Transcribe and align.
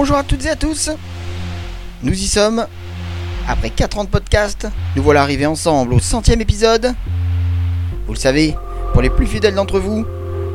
Bonjour 0.00 0.16
à 0.16 0.22
toutes 0.22 0.46
et 0.46 0.48
à 0.48 0.56
tous 0.56 0.88
Nous 2.02 2.14
y 2.14 2.26
sommes. 2.26 2.66
Après 3.46 3.68
4 3.68 3.98
ans 3.98 4.04
de 4.04 4.08
podcast, 4.08 4.66
nous 4.96 5.02
voilà 5.02 5.20
arrivés 5.20 5.44
ensemble 5.44 5.92
au 5.92 5.98
centième 5.98 6.40
épisode. 6.40 6.94
Vous 8.06 8.14
le 8.14 8.18
savez, 8.18 8.56
pour 8.94 9.02
les 9.02 9.10
plus 9.10 9.26
fidèles 9.26 9.54
d'entre 9.54 9.78
vous, 9.78 10.06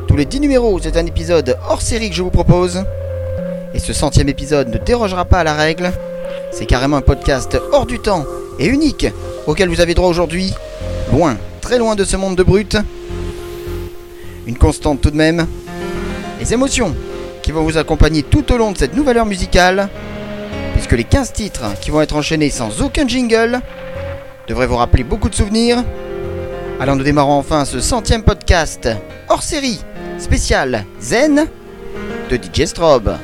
tous 0.08 0.16
les 0.16 0.24
10 0.24 0.40
numéros, 0.40 0.80
c'est 0.82 0.96
un 0.96 1.06
épisode 1.06 1.56
hors 1.68 1.80
série 1.80 2.10
que 2.10 2.16
je 2.16 2.22
vous 2.22 2.32
propose. 2.32 2.82
Et 3.72 3.78
ce 3.78 3.92
centième 3.92 4.28
épisode 4.28 4.68
ne 4.68 4.78
dérogera 4.78 5.24
pas 5.24 5.38
à 5.38 5.44
la 5.44 5.54
règle. 5.54 5.92
C'est 6.50 6.66
carrément 6.66 6.96
un 6.96 7.02
podcast 7.02 7.56
hors 7.70 7.86
du 7.86 8.00
temps 8.00 8.24
et 8.58 8.66
unique 8.66 9.06
auquel 9.46 9.68
vous 9.68 9.80
avez 9.80 9.94
droit 9.94 10.08
aujourd'hui. 10.08 10.52
Loin, 11.12 11.36
très 11.60 11.78
loin 11.78 11.94
de 11.94 12.04
ce 12.04 12.16
monde 12.16 12.34
de 12.34 12.42
brutes. 12.42 12.78
Une 14.48 14.58
constante 14.58 15.00
tout 15.00 15.12
de 15.12 15.16
même. 15.16 15.46
Les 16.40 16.52
émotions 16.52 16.96
qui 17.46 17.52
vont 17.52 17.62
vous 17.62 17.78
accompagner 17.78 18.24
tout 18.24 18.50
au 18.52 18.56
long 18.56 18.72
de 18.72 18.76
cette 18.76 18.96
nouvelle 18.96 19.18
heure 19.18 19.24
musicale, 19.24 19.88
puisque 20.72 20.94
les 20.94 21.04
15 21.04 21.32
titres 21.32 21.62
qui 21.80 21.92
vont 21.92 22.00
être 22.00 22.16
enchaînés 22.16 22.50
sans 22.50 22.82
aucun 22.82 23.06
jingle 23.06 23.60
devraient 24.48 24.66
vous 24.66 24.74
rappeler 24.74 25.04
beaucoup 25.04 25.28
de 25.28 25.34
souvenirs. 25.36 25.84
Alors 26.80 26.96
nous 26.96 27.04
démarrons 27.04 27.34
enfin 27.38 27.64
ce 27.64 27.78
centième 27.78 28.24
podcast 28.24 28.88
hors 29.28 29.44
série 29.44 29.78
spécial 30.18 30.84
Zen 31.00 31.46
de 32.30 32.36
DJ 32.36 32.64
Strobe. 32.64 33.14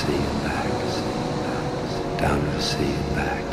sea 0.00 0.14
and 0.14 0.42
back, 0.44 2.20
down 2.20 2.40
to 2.40 2.46
the 2.52 2.62
sea 2.62 2.84
and 2.84 3.14
back. 3.14 3.49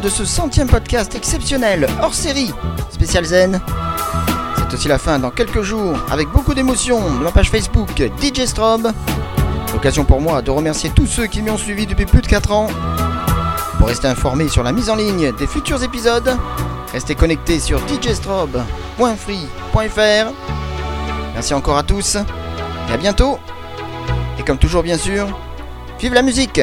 De 0.00 0.08
ce 0.08 0.24
centième 0.24 0.68
podcast 0.68 1.14
exceptionnel, 1.14 1.86
hors 2.02 2.14
série, 2.14 2.50
spécial 2.90 3.24
zen. 3.24 3.60
C'est 4.56 4.74
aussi 4.74 4.88
la 4.88 4.98
fin 4.98 5.18
dans 5.18 5.30
quelques 5.30 5.62
jours, 5.62 5.98
avec 6.10 6.28
beaucoup 6.28 6.54
d'émotion, 6.54 7.00
de 7.18 7.24
ma 7.24 7.30
page 7.30 7.50
Facebook 7.50 8.02
DJ 8.20 8.46
Strobe. 8.46 8.92
L'occasion 9.72 10.04
pour 10.04 10.20
moi 10.20 10.42
de 10.42 10.50
remercier 10.50 10.90
tous 10.90 11.06
ceux 11.06 11.26
qui 11.26 11.42
m'ont 11.42 11.58
suivi 11.58 11.86
depuis 11.86 12.06
plus 12.06 12.22
de 12.22 12.26
4 12.26 12.52
ans. 12.52 12.68
Pour 13.78 13.88
rester 13.88 14.08
informé 14.08 14.48
sur 14.48 14.62
la 14.62 14.72
mise 14.72 14.90
en 14.90 14.96
ligne 14.96 15.32
des 15.32 15.46
futurs 15.46 15.82
épisodes, 15.82 16.36
restez 16.92 17.14
connectés 17.14 17.60
sur 17.60 17.80
djstrobe.free.fr. 17.86 20.32
Merci 21.34 21.54
encore 21.54 21.76
à 21.76 21.82
tous, 21.82 22.16
et 22.88 22.92
à 22.92 22.96
bientôt. 22.96 23.38
Et 24.38 24.42
comme 24.42 24.58
toujours 24.58 24.82
bien 24.82 24.98
sûr, 24.98 25.28
vive 25.98 26.14
la 26.14 26.22
musique 26.22 26.60